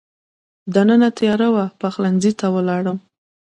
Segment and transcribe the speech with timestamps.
[0.73, 2.97] دننه تېاره وه، پخلنځي ته ولاړم.